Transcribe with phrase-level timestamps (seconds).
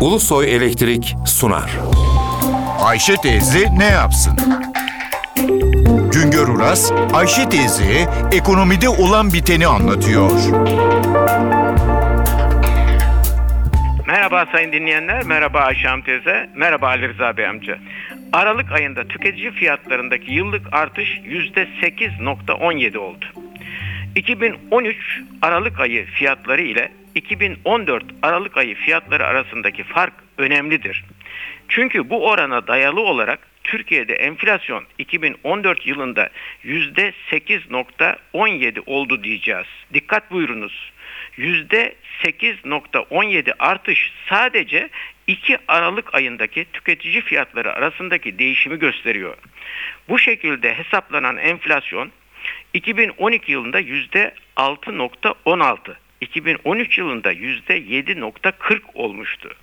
[0.00, 1.70] Ulusoy Elektrik sunar.
[2.84, 4.36] Ayşe teyze ne yapsın?
[6.12, 10.30] Güngör Uras, Ayşe teyze ekonomide olan biteni anlatıyor.
[14.06, 17.78] Merhaba sayın dinleyenler, merhaba Ayşe Hanım teyze, merhaba Ali Rıza Bey amca.
[18.32, 23.24] Aralık ayında tüketici fiyatlarındaki yıllık artış %8.17 oldu.
[24.16, 24.96] 2013
[25.42, 31.04] Aralık ayı fiyatları ile 2014 Aralık ayı fiyatları arasındaki fark önemlidir.
[31.68, 36.30] Çünkü bu orana dayalı olarak Türkiye'de enflasyon 2014 yılında
[36.64, 39.66] %8.17 oldu diyeceğiz.
[39.94, 40.92] Dikkat buyurunuz.
[41.38, 44.88] %8.17 artış sadece
[45.26, 49.36] 2 Aralık ayındaki tüketici fiyatları arasındaki değişimi gösteriyor.
[50.08, 52.12] Bu şekilde hesaplanan enflasyon
[52.74, 59.54] 2012 yılında %6.16, 2013 yılında %7.40 olmuştu.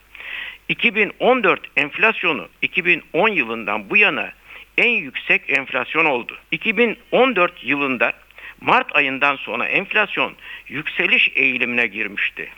[0.70, 4.32] 2014 enflasyonu 2010 yılından bu yana
[4.78, 6.38] en yüksek enflasyon oldu.
[6.52, 8.14] 2014 yılında
[8.62, 10.34] Mart ayından sonra enflasyon
[10.68, 12.50] yükseliş eğilimine girmişti.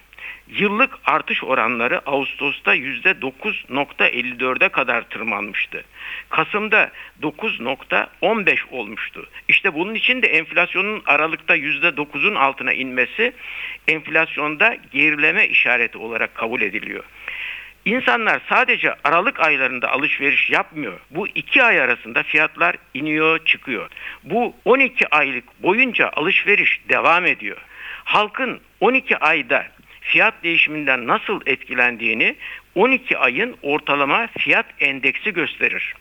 [0.49, 5.83] Yıllık artış oranları Ağustos'ta %9.54'e kadar tırmanmıştı.
[6.29, 6.91] Kasım'da
[7.21, 9.27] 9.15 olmuştu.
[9.47, 13.33] İşte bunun için de enflasyonun Aralık'ta %9'un altına inmesi
[13.87, 17.03] enflasyonda gerileme işareti olarak kabul ediliyor.
[17.85, 20.99] İnsanlar sadece Aralık aylarında alışveriş yapmıyor.
[21.11, 23.89] Bu iki ay arasında fiyatlar iniyor çıkıyor.
[24.23, 27.57] Bu 12 aylık boyunca alışveriş devam ediyor.
[28.03, 29.65] Halkın 12 ayda
[30.01, 32.35] fiyat değişiminden nasıl etkilendiğini
[32.75, 35.93] 12 ayın ortalama fiyat endeksi gösterir.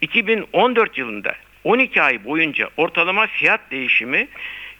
[0.00, 4.28] 2014 yılında 12 ay boyunca ortalama fiyat değişimi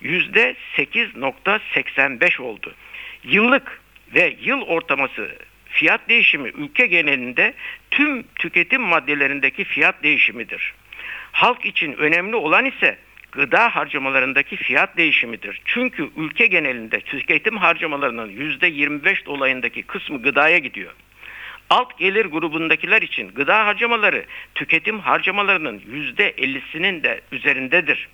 [0.03, 2.75] %8.85 oldu.
[3.25, 3.81] Yıllık
[4.15, 7.55] ve yıl ortaması fiyat değişimi ülke genelinde
[7.91, 10.75] tüm tüketim maddelerindeki fiyat değişimidir.
[11.33, 12.99] Halk için önemli olan ise
[13.33, 15.61] gıda harcamalarındaki fiyat değişimidir.
[15.65, 20.93] Çünkü ülke genelinde tüketim harcamalarının %25 dolayındaki kısmı gıdaya gidiyor.
[21.71, 24.25] Alt gelir grubundakiler için gıda harcamaları
[24.55, 28.09] tüketim harcamalarının %50'sinin de üzerindedir.